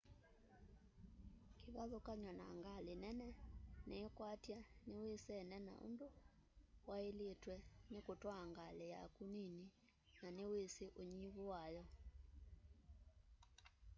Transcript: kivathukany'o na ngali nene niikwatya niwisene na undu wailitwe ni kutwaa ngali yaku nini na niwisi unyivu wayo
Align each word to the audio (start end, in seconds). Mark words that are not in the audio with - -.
kivathukany'o 1.59 2.31
na 2.39 2.47
ngali 2.57 2.93
nene 3.03 3.27
niikwatya 3.87 4.59
niwisene 4.87 5.57
na 5.67 5.73
undu 5.85 6.07
wailitwe 6.89 7.55
ni 7.91 7.99
kutwaa 8.05 8.43
ngali 8.51 8.85
yaku 8.93 9.21
nini 9.33 9.63
na 10.21 10.27
niwisi 10.37 10.85
unyivu 11.01 11.41
wayo 11.51 11.83